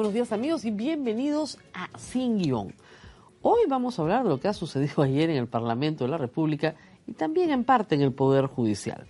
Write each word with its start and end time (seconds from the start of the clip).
buenos 0.00 0.14
días 0.14 0.32
amigos 0.32 0.64
y 0.64 0.70
bienvenidos 0.70 1.58
a 1.74 1.90
Sin 1.98 2.38
Guión. 2.38 2.72
Hoy 3.42 3.60
vamos 3.68 3.98
a 3.98 4.02
hablar 4.02 4.22
de 4.22 4.30
lo 4.30 4.40
que 4.40 4.48
ha 4.48 4.54
sucedido 4.54 5.02
ayer 5.02 5.28
en 5.28 5.36
el 5.36 5.46
Parlamento 5.46 6.04
de 6.04 6.10
la 6.10 6.16
República 6.16 6.74
y 7.06 7.12
también 7.12 7.50
en 7.50 7.64
parte 7.64 7.96
en 7.96 8.00
el 8.00 8.10
Poder 8.10 8.46
Judicial. 8.46 9.06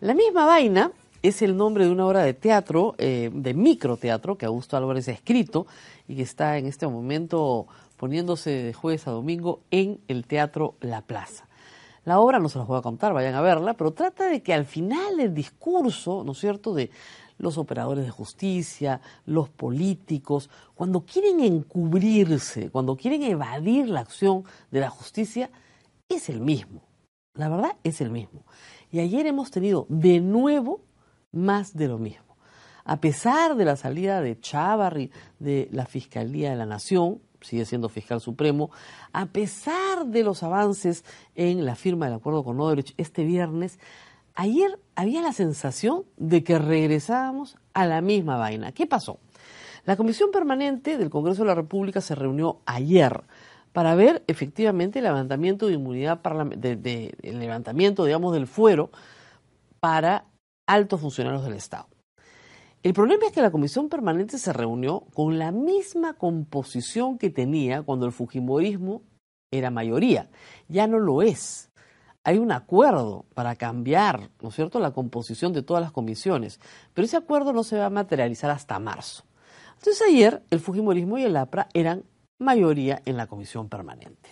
La 0.00 0.12
misma 0.12 0.44
vaina 0.44 0.92
es 1.22 1.40
el 1.40 1.56
nombre 1.56 1.86
de 1.86 1.92
una 1.92 2.04
obra 2.04 2.22
de 2.24 2.34
teatro, 2.34 2.94
eh, 2.98 3.30
de 3.32 3.54
microteatro, 3.54 4.36
que 4.36 4.44
Augusto 4.44 4.76
Álvarez 4.76 5.08
ha 5.08 5.12
escrito 5.12 5.66
y 6.06 6.16
que 6.16 6.22
está 6.22 6.58
en 6.58 6.66
este 6.66 6.86
momento 6.86 7.66
poniéndose 7.96 8.50
de 8.50 8.74
jueves 8.74 9.08
a 9.08 9.12
domingo 9.12 9.60
en 9.70 9.98
el 10.08 10.26
Teatro 10.26 10.74
La 10.82 11.00
Plaza. 11.00 11.48
La 12.04 12.20
obra 12.20 12.38
no 12.38 12.50
se 12.50 12.58
las 12.58 12.66
voy 12.66 12.78
a 12.78 12.82
contar, 12.82 13.14
vayan 13.14 13.34
a 13.34 13.40
verla, 13.40 13.72
pero 13.74 13.92
trata 13.92 14.28
de 14.28 14.42
que 14.42 14.52
al 14.52 14.66
final 14.66 15.20
el 15.20 15.32
discurso, 15.32 16.22
¿no 16.22 16.32
es 16.32 16.38
cierto?, 16.38 16.74
de 16.74 16.90
los 17.42 17.58
operadores 17.58 18.04
de 18.04 18.10
justicia, 18.10 19.00
los 19.26 19.50
políticos, 19.50 20.48
cuando 20.74 21.04
quieren 21.04 21.40
encubrirse, 21.40 22.70
cuando 22.70 22.96
quieren 22.96 23.24
evadir 23.24 23.88
la 23.88 24.00
acción 24.00 24.44
de 24.70 24.80
la 24.80 24.88
justicia, 24.88 25.50
es 26.08 26.28
el 26.28 26.40
mismo. 26.40 26.82
La 27.34 27.48
verdad 27.48 27.76
es 27.82 28.00
el 28.00 28.10
mismo. 28.10 28.46
Y 28.92 29.00
ayer 29.00 29.26
hemos 29.26 29.50
tenido 29.50 29.86
de 29.88 30.20
nuevo 30.20 30.82
más 31.32 31.74
de 31.74 31.88
lo 31.88 31.98
mismo. 31.98 32.36
A 32.84 33.00
pesar 33.00 33.56
de 33.56 33.64
la 33.64 33.74
salida 33.74 34.20
de 34.20 34.38
Chávarri 34.38 35.10
de 35.40 35.68
la 35.72 35.86
Fiscalía 35.86 36.50
de 36.50 36.56
la 36.56 36.66
Nación, 36.66 37.20
sigue 37.40 37.64
siendo 37.64 37.88
fiscal 37.88 38.20
supremo, 38.20 38.70
a 39.12 39.26
pesar 39.26 40.06
de 40.06 40.22
los 40.22 40.44
avances 40.44 41.04
en 41.34 41.64
la 41.64 41.74
firma 41.74 42.06
del 42.06 42.14
acuerdo 42.14 42.44
con 42.44 42.60
Odebrecht 42.60 42.94
este 42.98 43.24
viernes, 43.24 43.80
ayer 44.34 44.78
había 44.94 45.22
la 45.22 45.32
sensación 45.32 46.04
de 46.16 46.44
que 46.44 46.58
regresábamos 46.58 47.56
a 47.74 47.86
la 47.86 48.00
misma 48.00 48.36
vaina. 48.36 48.72
¿Qué 48.72 48.86
pasó? 48.86 49.18
La 49.84 49.96
Comisión 49.96 50.30
Permanente 50.30 50.96
del 50.96 51.10
Congreso 51.10 51.42
de 51.42 51.48
la 51.48 51.54
República 51.54 52.00
se 52.00 52.14
reunió 52.14 52.60
ayer 52.66 53.24
para 53.72 53.94
ver 53.94 54.22
efectivamente 54.26 54.98
el 54.98 55.06
levantamiento 55.06 55.66
de 55.66 55.74
inmunidad, 55.74 56.20
el 56.62 57.38
levantamiento, 57.40 58.04
digamos, 58.04 58.32
del 58.32 58.46
fuero 58.46 58.90
para 59.80 60.26
altos 60.68 61.00
funcionarios 61.00 61.44
del 61.44 61.54
Estado. 61.54 61.88
El 62.82 62.92
problema 62.92 63.26
es 63.26 63.32
que 63.32 63.42
la 63.42 63.50
Comisión 63.50 63.88
Permanente 63.88 64.38
se 64.38 64.52
reunió 64.52 65.04
con 65.14 65.38
la 65.38 65.52
misma 65.52 66.14
composición 66.14 67.18
que 67.18 67.30
tenía 67.30 67.82
cuando 67.82 68.06
el 68.06 68.12
Fujimorismo 68.12 69.02
era 69.52 69.70
mayoría. 69.70 70.30
Ya 70.68 70.86
no 70.86 70.98
lo 70.98 71.22
es 71.22 71.71
hay 72.24 72.38
un 72.38 72.52
acuerdo 72.52 73.26
para 73.34 73.56
cambiar, 73.56 74.30
¿no 74.40 74.50
es 74.50 74.54
cierto?, 74.54 74.78
la 74.78 74.92
composición 74.92 75.52
de 75.52 75.62
todas 75.62 75.82
las 75.82 75.92
comisiones, 75.92 76.60
pero 76.94 77.04
ese 77.04 77.16
acuerdo 77.16 77.52
no 77.52 77.64
se 77.64 77.78
va 77.78 77.86
a 77.86 77.90
materializar 77.90 78.50
hasta 78.50 78.78
marzo. 78.78 79.24
Entonces 79.78 80.02
ayer 80.08 80.42
el 80.50 80.60
Fujimorismo 80.60 81.18
y 81.18 81.24
el 81.24 81.36
APRA 81.36 81.68
eran 81.74 82.04
mayoría 82.38 83.02
en 83.04 83.16
la 83.16 83.26
comisión 83.26 83.68
permanente. 83.68 84.30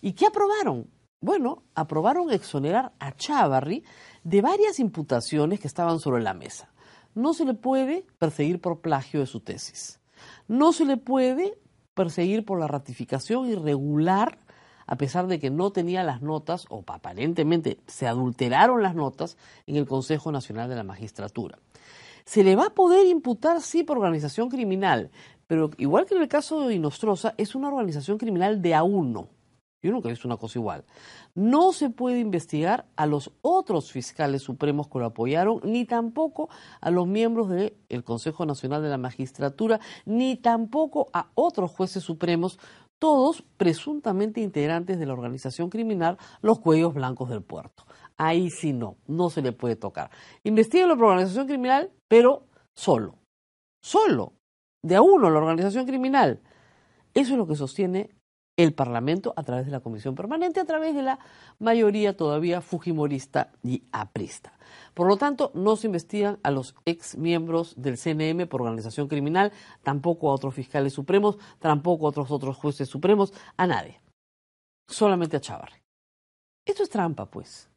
¿Y 0.00 0.12
qué 0.12 0.26
aprobaron? 0.26 0.88
Bueno, 1.20 1.62
aprobaron 1.76 2.32
exonerar 2.32 2.92
a 2.98 3.12
Chávarri 3.12 3.84
de 4.24 4.42
varias 4.42 4.80
imputaciones 4.80 5.60
que 5.60 5.68
estaban 5.68 6.00
sobre 6.00 6.22
la 6.22 6.34
mesa. 6.34 6.72
No 7.14 7.32
se 7.34 7.44
le 7.44 7.54
puede 7.54 8.04
perseguir 8.18 8.60
por 8.60 8.80
plagio 8.80 9.20
de 9.20 9.26
su 9.26 9.40
tesis. 9.40 10.00
No 10.48 10.72
se 10.72 10.84
le 10.84 10.96
puede 10.96 11.58
perseguir 11.94 12.44
por 12.44 12.58
la 12.58 12.66
ratificación 12.66 13.46
irregular 13.46 14.38
a 14.86 14.96
pesar 14.96 15.26
de 15.26 15.38
que 15.38 15.50
no 15.50 15.72
tenía 15.72 16.02
las 16.02 16.22
notas, 16.22 16.66
o 16.68 16.82
aparentemente 16.86 17.78
se 17.86 18.06
adulteraron 18.06 18.82
las 18.82 18.94
notas, 18.94 19.36
en 19.66 19.76
el 19.76 19.86
Consejo 19.86 20.32
Nacional 20.32 20.68
de 20.68 20.76
la 20.76 20.84
Magistratura. 20.84 21.58
Se 22.24 22.44
le 22.44 22.56
va 22.56 22.66
a 22.66 22.74
poder 22.74 23.06
imputar, 23.06 23.60
sí, 23.60 23.82
por 23.82 23.98
organización 23.98 24.48
criminal, 24.48 25.10
pero 25.46 25.70
igual 25.78 26.06
que 26.06 26.14
en 26.14 26.22
el 26.22 26.28
caso 26.28 26.66
de 26.66 26.74
Inostrosa, 26.74 27.34
es 27.36 27.54
una 27.54 27.68
organización 27.68 28.18
criminal 28.18 28.62
de 28.62 28.74
a 28.74 28.82
uno. 28.82 29.28
Yo 29.82 29.90
nunca 29.90 30.08
he 30.08 30.12
visto 30.12 30.28
una 30.28 30.36
cosa 30.36 30.58
igual. 30.60 30.84
No 31.34 31.72
se 31.72 31.90
puede 31.90 32.20
investigar 32.20 32.86
a 32.94 33.06
los 33.06 33.32
otros 33.42 33.90
fiscales 33.90 34.42
supremos 34.42 34.88
que 34.88 35.00
lo 35.00 35.06
apoyaron, 35.06 35.60
ni 35.64 35.84
tampoco 35.84 36.48
a 36.80 36.90
los 36.90 37.08
miembros 37.08 37.48
del 37.48 38.04
Consejo 38.04 38.46
Nacional 38.46 38.82
de 38.82 38.88
la 38.88 38.98
Magistratura, 38.98 39.80
ni 40.06 40.36
tampoco 40.36 41.08
a 41.12 41.30
otros 41.34 41.72
jueces 41.72 42.04
supremos 42.04 42.60
todos 43.00 43.42
presuntamente 43.56 44.40
integrantes 44.40 44.96
de 45.00 45.06
la 45.06 45.14
organización 45.14 45.68
criminal 45.68 46.18
Los 46.40 46.60
Cuellos 46.60 46.94
Blancos 46.94 47.28
del 47.28 47.42
Puerto. 47.42 47.84
Ahí 48.16 48.48
sí 48.50 48.72
no, 48.72 48.98
no 49.08 49.30
se 49.30 49.42
le 49.42 49.50
puede 49.50 49.74
tocar. 49.74 50.12
Investíguenlo 50.44 50.96
por 50.96 51.06
organización 51.06 51.48
criminal, 51.48 51.90
pero 52.06 52.46
solo. 52.76 53.18
Solo. 53.82 54.34
De 54.84 54.94
a 54.94 55.02
uno 55.02 55.28
la 55.30 55.38
organización 55.38 55.86
criminal. 55.86 56.40
Eso 57.14 57.32
es 57.32 57.38
lo 57.38 57.48
que 57.48 57.56
sostiene 57.56 58.10
el 58.56 58.74
Parlamento 58.74 59.32
a 59.36 59.42
través 59.42 59.66
de 59.66 59.72
la 59.72 59.80
Comisión 59.80 60.14
Permanente, 60.14 60.60
a 60.60 60.64
través 60.64 60.94
de 60.94 61.02
la 61.02 61.18
mayoría 61.58 62.16
todavía 62.16 62.60
fujimorista 62.60 63.50
y 63.62 63.82
aprista. 63.92 64.52
Por 64.94 65.08
lo 65.08 65.16
tanto, 65.16 65.50
no 65.54 65.76
se 65.76 65.86
investigan 65.86 66.38
a 66.42 66.50
los 66.50 66.74
ex 66.84 67.16
miembros 67.16 67.74
del 67.76 67.96
CNM 67.96 68.46
por 68.46 68.62
organización 68.62 69.08
criminal, 69.08 69.52
tampoco 69.82 70.30
a 70.30 70.34
otros 70.34 70.54
fiscales 70.54 70.92
supremos, 70.92 71.38
tampoco 71.58 72.06
a 72.06 72.10
otros 72.10 72.30
otros 72.30 72.56
jueces 72.56 72.88
supremos, 72.88 73.32
a 73.56 73.66
nadie. 73.66 74.00
Solamente 74.88 75.36
a 75.36 75.40
Chávarri. 75.40 75.80
Esto 76.66 76.82
es 76.82 76.90
trampa, 76.90 77.26
pues. 77.26 77.68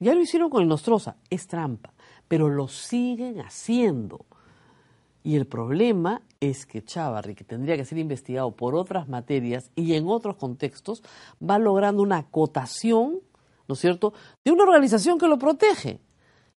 Ya 0.00 0.14
lo 0.14 0.20
hicieron 0.20 0.50
con 0.50 0.62
el 0.62 0.68
Nostroza, 0.68 1.16
es 1.28 1.46
trampa, 1.48 1.92
pero 2.28 2.48
lo 2.48 2.68
siguen 2.68 3.40
haciendo. 3.40 4.26
Y 5.28 5.36
el 5.36 5.46
problema 5.46 6.22
es 6.40 6.64
que 6.64 6.82
Chávarri, 6.82 7.34
que 7.34 7.44
tendría 7.44 7.76
que 7.76 7.84
ser 7.84 7.98
investigado 7.98 8.56
por 8.56 8.74
otras 8.74 9.10
materias 9.10 9.70
y 9.76 9.92
en 9.92 10.08
otros 10.08 10.36
contextos, 10.36 11.02
va 11.38 11.58
logrando 11.58 12.02
una 12.02 12.16
acotación, 12.16 13.20
¿no 13.68 13.74
es 13.74 13.78
cierto?, 13.78 14.14
de 14.42 14.52
una 14.52 14.62
organización 14.62 15.18
que 15.18 15.28
lo 15.28 15.38
protege, 15.38 16.00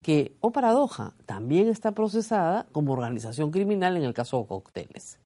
que, 0.03 0.37
oh 0.41 0.51
paradoja, 0.51 1.15
también 1.25 1.67
está 1.67 1.93
procesada 1.93 2.67
como 2.71 2.93
organización 2.93 3.49
criminal 3.49 3.97
en 3.97 4.03
el 4.03 4.13
caso 4.13 4.37
de 4.37 4.45
cócteles. 4.45 5.19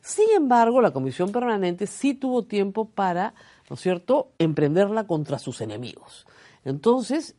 Sin 0.00 0.30
embargo, 0.34 0.80
la 0.80 0.94
Comisión 0.94 1.30
Permanente 1.30 1.86
sí 1.86 2.14
tuvo 2.14 2.46
tiempo 2.46 2.88
para, 2.88 3.34
¿no 3.68 3.74
es 3.74 3.80
cierto?, 3.80 4.32
emprenderla 4.38 5.06
contra 5.06 5.38
sus 5.38 5.60
enemigos. 5.60 6.26
Entonces, 6.64 7.36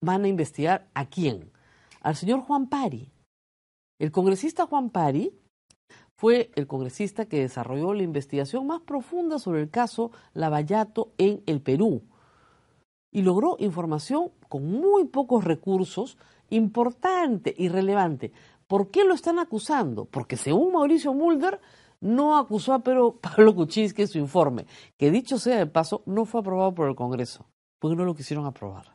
van 0.00 0.24
a 0.24 0.28
investigar 0.28 0.88
a 0.94 1.06
quién? 1.06 1.50
Al 2.00 2.14
señor 2.14 2.42
Juan 2.42 2.68
Pari, 2.68 3.10
el 4.02 4.10
congresista 4.10 4.66
Juan 4.66 4.90
Pari 4.90 5.32
fue 6.16 6.50
el 6.56 6.66
congresista 6.66 7.26
que 7.26 7.38
desarrolló 7.38 7.94
la 7.94 8.02
investigación 8.02 8.66
más 8.66 8.80
profunda 8.80 9.38
sobre 9.38 9.60
el 9.60 9.70
caso 9.70 10.10
Lavallato 10.34 11.12
en 11.18 11.44
el 11.46 11.60
Perú 11.60 12.02
y 13.12 13.22
logró 13.22 13.54
información 13.60 14.32
con 14.48 14.66
muy 14.66 15.04
pocos 15.04 15.44
recursos 15.44 16.18
importante 16.50 17.54
y 17.56 17.68
relevante. 17.68 18.32
¿Por 18.66 18.90
qué 18.90 19.04
lo 19.04 19.14
están 19.14 19.38
acusando? 19.38 20.04
Porque 20.06 20.36
según 20.36 20.72
Mauricio 20.72 21.14
Mulder, 21.14 21.60
no 22.00 22.36
acusó 22.36 22.72
a 22.72 22.82
Pablo 22.82 23.54
Kuczynski 23.54 24.02
en 24.02 24.08
su 24.08 24.18
informe, 24.18 24.66
que 24.98 25.12
dicho 25.12 25.38
sea 25.38 25.58
de 25.58 25.66
paso, 25.66 26.02
no 26.06 26.24
fue 26.24 26.40
aprobado 26.40 26.74
por 26.74 26.88
el 26.88 26.96
Congreso, 26.96 27.46
porque 27.78 27.96
no 27.96 28.04
lo 28.04 28.16
quisieron 28.16 28.46
aprobar. 28.46 28.86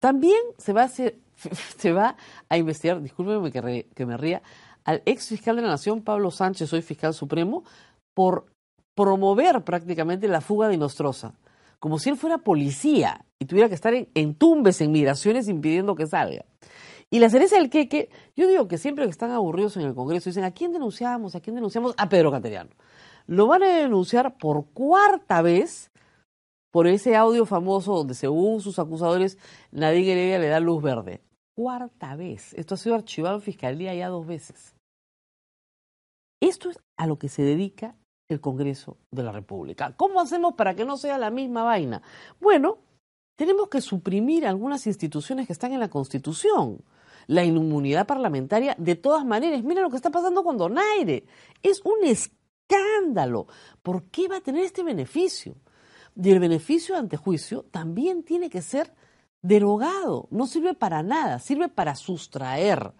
También 0.00 0.40
se 0.58 0.72
va 0.72 0.82
a 0.82 0.86
hacer, 0.86 1.20
se 1.78 1.92
va 1.92 2.16
a 2.48 2.56
investigar, 2.56 3.00
discúlpeme 3.02 3.50
que, 3.94 4.06
me 4.06 4.16
ría, 4.16 4.42
al 4.84 5.02
ex 5.06 5.28
fiscal 5.28 5.56
de 5.56 5.62
la 5.62 5.68
Nación, 5.68 6.02
Pablo 6.02 6.30
Sánchez, 6.30 6.72
hoy 6.72 6.82
fiscal 6.82 7.14
supremo, 7.14 7.64
por 8.14 8.46
promover 8.94 9.62
prácticamente 9.64 10.28
la 10.28 10.40
fuga 10.40 10.68
de 10.68 10.76
Nostroza, 10.76 11.34
como 11.80 11.98
si 11.98 12.10
él 12.10 12.16
fuera 12.16 12.38
policía 12.38 13.24
y 13.38 13.46
tuviera 13.46 13.68
que 13.68 13.74
estar 13.74 13.92
en, 13.94 14.34
tumbes, 14.34 14.80
en 14.80 14.92
migraciones, 14.92 15.48
impidiendo 15.48 15.94
que 15.94 16.06
salga. 16.06 16.44
Y 17.10 17.18
la 17.18 17.28
cereza 17.28 17.56
del 17.56 17.70
queque, 17.70 18.08
yo 18.34 18.48
digo 18.48 18.66
que 18.66 18.78
siempre 18.78 19.04
que 19.04 19.10
están 19.10 19.30
aburridos 19.30 19.76
en 19.76 19.82
el 19.82 19.94
Congreso 19.94 20.30
dicen, 20.30 20.44
¿a 20.44 20.52
quién 20.52 20.72
denunciamos? 20.72 21.34
¿A 21.34 21.40
quién 21.40 21.54
denunciamos? 21.54 21.94
A 21.96 22.08
Pedro 22.08 22.30
Cateriano. 22.30 22.70
Lo 23.26 23.46
van 23.46 23.62
a 23.62 23.68
denunciar 23.68 24.36
por 24.36 24.66
cuarta 24.72 25.42
vez 25.42 25.90
por 26.74 26.88
ese 26.88 27.14
audio 27.14 27.46
famoso 27.46 27.94
donde 27.94 28.14
según 28.14 28.60
sus 28.60 28.80
acusadores 28.80 29.38
Nadine 29.70 30.10
Heredia 30.10 30.38
le 30.40 30.48
da 30.48 30.58
luz 30.58 30.82
verde. 30.82 31.20
Cuarta 31.54 32.16
vez. 32.16 32.52
Esto 32.54 32.74
ha 32.74 32.78
sido 32.78 32.94
archivado 32.96 33.36
en 33.36 33.42
Fiscalía 33.42 33.94
ya 33.94 34.08
dos 34.08 34.26
veces. 34.26 34.74
Esto 36.40 36.70
es 36.70 36.78
a 36.96 37.06
lo 37.06 37.18
que 37.18 37.28
se 37.28 37.42
dedica 37.42 37.96
el 38.28 38.40
Congreso 38.40 38.98
de 39.10 39.22
la 39.22 39.32
República. 39.32 39.94
¿Cómo 39.96 40.20
hacemos 40.20 40.54
para 40.54 40.74
que 40.74 40.84
no 40.84 40.96
sea 40.96 41.18
la 41.18 41.30
misma 41.30 41.62
vaina? 41.62 42.02
Bueno, 42.40 42.78
tenemos 43.36 43.68
que 43.68 43.80
suprimir 43.80 44.46
algunas 44.46 44.86
instituciones 44.86 45.46
que 45.46 45.52
están 45.52 45.72
en 45.72 45.80
la 45.80 45.88
Constitución. 45.88 46.82
La 47.26 47.44
inmunidad 47.44 48.06
parlamentaria, 48.06 48.74
de 48.78 48.96
todas 48.96 49.24
maneras, 49.24 49.62
mira 49.62 49.82
lo 49.82 49.90
que 49.90 49.96
está 49.96 50.10
pasando 50.10 50.44
con 50.44 50.58
Donaire. 50.58 51.24
Es 51.62 51.80
un 51.84 52.04
escándalo. 52.04 53.46
¿Por 53.82 54.04
qué 54.04 54.28
va 54.28 54.36
a 54.36 54.42
tener 54.42 54.64
este 54.64 54.82
beneficio? 54.82 55.56
Y 56.16 56.30
el 56.30 56.40
beneficio 56.40 56.96
ante 56.96 57.16
juicio 57.16 57.64
también 57.70 58.22
tiene 58.22 58.50
que 58.50 58.62
ser 58.62 58.92
derogado. 59.44 60.26
No 60.30 60.46
sirve 60.46 60.74
para 60.74 61.02
nada, 61.02 61.38
sirve 61.38 61.68
para 61.68 61.94
sustraer 61.94 62.92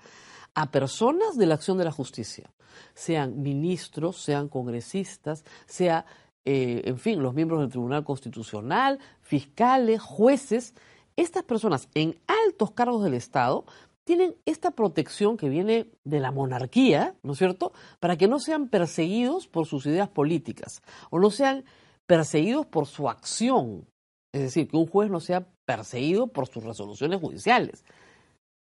a 0.54 0.70
personas 0.70 1.36
de 1.36 1.46
la 1.46 1.54
acción 1.54 1.78
de 1.78 1.84
la 1.84 1.90
justicia, 1.90 2.52
sean 2.94 3.42
ministros, 3.42 4.22
sean 4.22 4.48
congresistas, 4.48 5.44
sea, 5.66 6.04
eh, 6.44 6.82
en 6.84 6.98
fin, 6.98 7.22
los 7.22 7.34
miembros 7.34 7.60
del 7.60 7.70
Tribunal 7.70 8.04
Constitucional, 8.04 9.00
fiscales, 9.20 10.00
jueces. 10.00 10.74
Estas 11.16 11.44
personas 11.44 11.88
en 11.94 12.20
altos 12.26 12.72
cargos 12.72 13.02
del 13.02 13.14
Estado 13.14 13.64
tienen 14.04 14.36
esta 14.44 14.72
protección 14.72 15.38
que 15.38 15.48
viene 15.48 15.90
de 16.04 16.20
la 16.20 16.30
monarquía, 16.30 17.16
¿no 17.22 17.32
es 17.32 17.38
cierto?, 17.38 17.72
para 18.00 18.16
que 18.16 18.28
no 18.28 18.38
sean 18.38 18.68
perseguidos 18.68 19.48
por 19.48 19.66
sus 19.66 19.86
ideas 19.86 20.10
políticas 20.10 20.82
o 21.10 21.18
no 21.18 21.30
sean 21.30 21.64
perseguidos 22.06 22.66
por 22.66 22.86
su 22.86 23.08
acción. 23.08 23.86
Es 24.32 24.42
decir, 24.42 24.68
que 24.68 24.76
un 24.76 24.86
juez 24.86 25.10
no 25.10 25.20
sea 25.20 25.46
perseguido 25.64 26.26
por 26.26 26.46
sus 26.46 26.64
resoluciones 26.64 27.20
judiciales. 27.20 27.84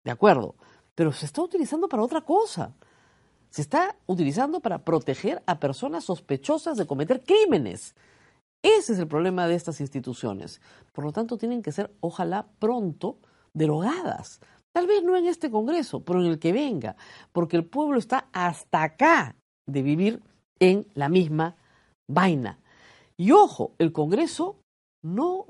¿De 0.03 0.11
acuerdo? 0.11 0.55
Pero 0.95 1.11
se 1.11 1.25
está 1.25 1.41
utilizando 1.41 1.87
para 1.87 2.03
otra 2.03 2.21
cosa. 2.21 2.73
Se 3.49 3.61
está 3.61 3.95
utilizando 4.05 4.59
para 4.59 4.83
proteger 4.83 5.41
a 5.45 5.59
personas 5.59 6.05
sospechosas 6.05 6.77
de 6.77 6.85
cometer 6.85 7.23
crímenes. 7.23 7.95
Ese 8.61 8.93
es 8.93 8.99
el 8.99 9.07
problema 9.07 9.47
de 9.47 9.55
estas 9.55 9.79
instituciones. 9.81 10.61
Por 10.91 11.05
lo 11.05 11.11
tanto, 11.11 11.37
tienen 11.37 11.61
que 11.61 11.71
ser, 11.71 11.91
ojalá, 12.01 12.47
pronto 12.59 13.17
derogadas. 13.53 14.41
Tal 14.71 14.85
vez 14.85 15.03
no 15.03 15.17
en 15.17 15.25
este 15.25 15.49
Congreso, 15.49 16.01
pero 16.01 16.21
en 16.21 16.27
el 16.27 16.39
que 16.39 16.53
venga, 16.53 16.95
porque 17.31 17.57
el 17.57 17.65
pueblo 17.65 17.97
está 17.97 18.29
hasta 18.31 18.83
acá 18.83 19.35
de 19.65 19.81
vivir 19.81 20.21
en 20.59 20.87
la 20.93 21.09
misma 21.09 21.55
vaina. 22.07 22.59
Y 23.17 23.31
ojo, 23.31 23.73
el 23.79 23.91
Congreso 23.91 24.59
no 25.01 25.47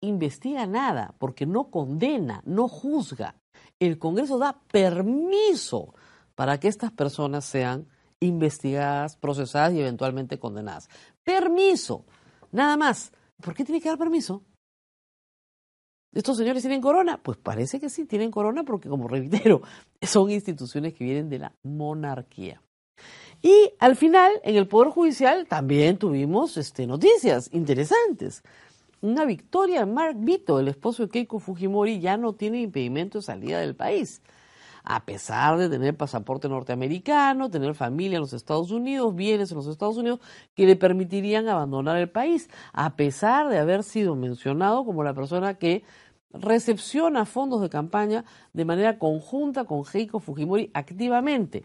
investiga 0.00 0.66
nada, 0.66 1.14
porque 1.18 1.46
no 1.46 1.70
condena, 1.70 2.42
no 2.44 2.68
juzga. 2.68 3.34
El 3.78 3.98
Congreso 3.98 4.38
da 4.38 4.60
permiso 4.70 5.94
para 6.34 6.58
que 6.58 6.68
estas 6.68 6.92
personas 6.92 7.44
sean 7.44 7.88
investigadas, 8.20 9.16
procesadas 9.16 9.72
y 9.74 9.80
eventualmente 9.80 10.38
condenadas. 10.38 10.88
Permiso, 11.24 12.04
nada 12.52 12.76
más. 12.76 13.12
¿Por 13.40 13.54
qué 13.54 13.64
tiene 13.64 13.80
que 13.80 13.88
dar 13.88 13.98
permiso? 13.98 14.42
¿Estos 16.12 16.38
señores 16.38 16.62
tienen 16.62 16.80
corona? 16.80 17.22
Pues 17.22 17.38
parece 17.38 17.78
que 17.78 17.90
sí, 17.90 18.04
tienen 18.04 18.30
corona 18.30 18.64
porque, 18.64 18.88
como 18.88 19.08
reitero, 19.08 19.62
son 20.02 20.30
instituciones 20.30 20.94
que 20.94 21.04
vienen 21.04 21.28
de 21.28 21.38
la 21.38 21.52
monarquía. 21.62 22.62
Y 23.42 23.72
al 23.78 23.94
final, 23.94 24.32
en 24.42 24.56
el 24.56 24.66
Poder 24.66 24.90
Judicial 24.90 25.46
también 25.46 25.96
tuvimos 25.98 26.56
este, 26.56 26.86
noticias 26.86 27.50
interesantes. 27.52 28.42
Una 29.00 29.24
victoria, 29.24 29.86
Mark 29.86 30.16
Vito, 30.18 30.58
el 30.58 30.66
esposo 30.66 31.04
de 31.04 31.10
Keiko 31.10 31.38
Fujimori, 31.38 32.00
ya 32.00 32.16
no 32.16 32.32
tiene 32.32 32.60
impedimento 32.60 33.18
de 33.18 33.22
salida 33.22 33.60
del 33.60 33.76
país. 33.76 34.22
A 34.82 35.04
pesar 35.04 35.56
de 35.56 35.68
tener 35.68 35.96
pasaporte 35.96 36.48
norteamericano, 36.48 37.48
tener 37.48 37.76
familia 37.76 38.16
en 38.16 38.22
los 38.22 38.32
Estados 38.32 38.72
Unidos, 38.72 39.14
bienes 39.14 39.52
en 39.52 39.58
los 39.58 39.68
Estados 39.68 39.98
Unidos, 39.98 40.18
que 40.56 40.66
le 40.66 40.74
permitirían 40.74 41.48
abandonar 41.48 41.96
el 41.98 42.10
país, 42.10 42.50
a 42.72 42.96
pesar 42.96 43.48
de 43.48 43.58
haber 43.58 43.84
sido 43.84 44.16
mencionado 44.16 44.84
como 44.84 45.04
la 45.04 45.14
persona 45.14 45.54
que 45.54 45.84
recepciona 46.32 47.24
fondos 47.24 47.60
de 47.60 47.68
campaña 47.68 48.24
de 48.52 48.64
manera 48.64 48.98
conjunta 48.98 49.64
con 49.64 49.84
Keiko 49.84 50.18
Fujimori 50.18 50.72
activamente. 50.74 51.64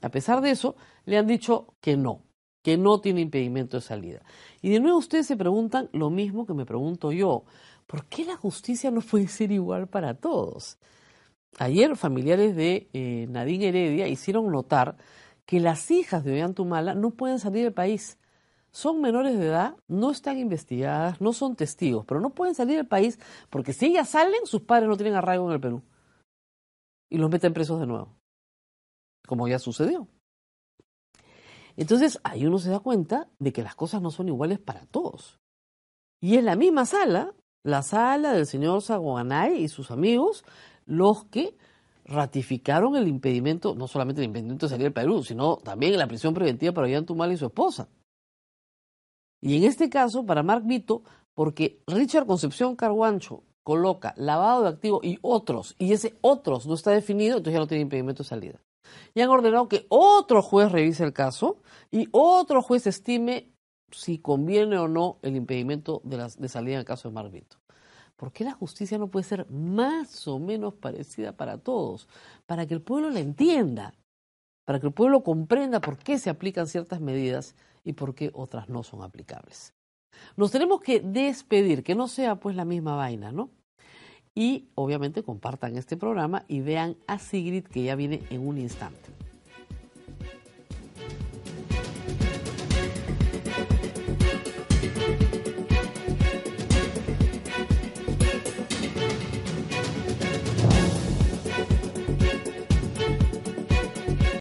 A 0.00 0.10
pesar 0.10 0.40
de 0.42 0.50
eso, 0.50 0.76
le 1.06 1.18
han 1.18 1.26
dicho 1.26 1.74
que 1.80 1.96
no, 1.96 2.22
que 2.68 2.76
no 2.76 3.00
tiene 3.00 3.22
impedimento 3.22 3.78
de 3.78 3.80
salida. 3.80 4.20
Y 4.60 4.68
de 4.68 4.78
nuevo 4.78 4.98
ustedes 4.98 5.26
se 5.26 5.38
preguntan 5.38 5.88
lo 5.94 6.10
mismo 6.10 6.44
que 6.44 6.52
me 6.52 6.66
pregunto 6.66 7.12
yo, 7.12 7.44
¿por 7.86 8.04
qué 8.04 8.26
la 8.26 8.36
justicia 8.36 8.90
no 8.90 9.00
puede 9.00 9.26
ser 9.28 9.52
igual 9.52 9.86
para 9.86 10.12
todos? 10.12 10.76
Ayer 11.58 11.96
familiares 11.96 12.54
de 12.54 12.90
eh, 12.92 13.26
Nadine 13.30 13.68
Heredia 13.68 14.06
hicieron 14.06 14.52
notar 14.52 14.98
que 15.46 15.60
las 15.60 15.90
hijas 15.90 16.24
de 16.24 16.32
Ollantumala 16.32 16.94
no 16.94 17.12
pueden 17.12 17.38
salir 17.38 17.64
del 17.64 17.72
país. 17.72 18.18
Son 18.70 19.00
menores 19.00 19.38
de 19.38 19.46
edad, 19.46 19.74
no 19.88 20.10
están 20.10 20.36
investigadas, 20.36 21.22
no 21.22 21.32
son 21.32 21.56
testigos, 21.56 22.04
pero 22.04 22.20
no 22.20 22.34
pueden 22.34 22.54
salir 22.54 22.76
del 22.76 22.86
país 22.86 23.18
porque 23.48 23.72
si 23.72 23.86
ellas 23.86 24.10
salen, 24.10 24.44
sus 24.44 24.60
padres 24.60 24.90
no 24.90 24.96
tienen 24.98 25.14
arraigo 25.14 25.46
en 25.46 25.54
el 25.54 25.60
Perú. 25.60 25.82
Y 27.08 27.16
los 27.16 27.30
meten 27.30 27.54
presos 27.54 27.80
de 27.80 27.86
nuevo, 27.86 28.14
como 29.26 29.48
ya 29.48 29.58
sucedió. 29.58 30.06
Entonces 31.78 32.18
ahí 32.24 32.44
uno 32.44 32.58
se 32.58 32.70
da 32.70 32.80
cuenta 32.80 33.28
de 33.38 33.52
que 33.52 33.62
las 33.62 33.76
cosas 33.76 34.02
no 34.02 34.10
son 34.10 34.26
iguales 34.26 34.58
para 34.58 34.84
todos. 34.86 35.38
Y 36.20 36.34
es 36.34 36.42
la 36.42 36.56
misma 36.56 36.84
sala, 36.84 37.34
la 37.62 37.82
sala 37.82 38.32
del 38.32 38.46
señor 38.46 38.82
Saguanay 38.82 39.62
y 39.62 39.68
sus 39.68 39.92
amigos, 39.92 40.44
los 40.86 41.26
que 41.26 41.56
ratificaron 42.04 42.96
el 42.96 43.06
impedimento, 43.06 43.76
no 43.76 43.86
solamente 43.86 44.20
el 44.20 44.26
impedimento 44.26 44.66
de 44.66 44.70
salir 44.70 44.84
del 44.86 44.92
Perú, 44.92 45.22
sino 45.22 45.58
también 45.58 45.96
la 45.96 46.08
prisión 46.08 46.34
preventiva 46.34 46.72
para 46.72 46.88
Ollantumal 46.88 47.30
y 47.30 47.36
su 47.36 47.46
esposa. 47.46 47.88
Y 49.40 49.56
en 49.56 49.62
este 49.62 49.88
caso, 49.88 50.26
para 50.26 50.42
Mark 50.42 50.64
Vito, 50.66 51.04
porque 51.32 51.80
Richard 51.86 52.26
Concepción 52.26 52.74
Carguancho 52.74 53.44
coloca 53.62 54.14
lavado 54.16 54.64
de 54.64 54.70
activo 54.70 54.98
y 55.04 55.20
otros, 55.22 55.76
y 55.78 55.92
ese 55.92 56.16
otros 56.22 56.66
no 56.66 56.74
está 56.74 56.90
definido, 56.90 57.36
entonces 57.36 57.54
ya 57.54 57.60
no 57.60 57.68
tiene 57.68 57.82
impedimento 57.82 58.24
de 58.24 58.28
salida 58.28 58.60
y 59.14 59.20
han 59.20 59.30
ordenado 59.30 59.68
que 59.68 59.86
otro 59.88 60.42
juez 60.42 60.70
revise 60.72 61.04
el 61.04 61.12
caso 61.12 61.60
y 61.90 62.08
otro 62.12 62.62
juez 62.62 62.86
estime 62.86 63.50
si 63.90 64.18
conviene 64.18 64.78
o 64.78 64.88
no 64.88 65.18
el 65.22 65.36
impedimento 65.36 66.00
de, 66.04 66.30
de 66.36 66.48
salida 66.48 66.74
en 66.74 66.80
el 66.80 66.84
caso 66.84 67.08
de 67.08 67.14
Marvito. 67.14 67.56
¿Por 68.16 68.32
qué 68.32 68.44
la 68.44 68.52
justicia 68.52 68.98
no 68.98 69.08
puede 69.08 69.24
ser 69.24 69.48
más 69.48 70.26
o 70.26 70.38
menos 70.40 70.74
parecida 70.74 71.32
para 71.32 71.58
todos? 71.58 72.08
Para 72.46 72.66
que 72.66 72.74
el 72.74 72.82
pueblo 72.82 73.10
la 73.10 73.20
entienda, 73.20 73.94
para 74.64 74.80
que 74.80 74.86
el 74.88 74.92
pueblo 74.92 75.22
comprenda 75.22 75.80
por 75.80 75.98
qué 75.98 76.18
se 76.18 76.28
aplican 76.28 76.66
ciertas 76.66 77.00
medidas 77.00 77.54
y 77.84 77.92
por 77.92 78.14
qué 78.14 78.30
otras 78.34 78.68
no 78.68 78.82
son 78.82 79.02
aplicables. 79.02 79.72
Nos 80.36 80.50
tenemos 80.50 80.80
que 80.80 81.00
despedir, 81.00 81.84
que 81.84 81.94
no 81.94 82.08
sea 82.08 82.36
pues 82.36 82.56
la 82.56 82.64
misma 82.64 82.96
vaina, 82.96 83.30
¿no? 83.30 83.50
Y 84.38 84.68
obviamente 84.76 85.24
compartan 85.24 85.76
este 85.76 85.96
programa 85.96 86.44
y 86.46 86.60
vean 86.60 86.96
a 87.08 87.18
Sigrid 87.18 87.64
que 87.64 87.82
ya 87.82 87.96
viene 87.96 88.22
en 88.30 88.46
un 88.46 88.56
instante. 88.56 89.17